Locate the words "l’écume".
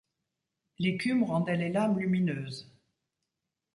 0.79-1.21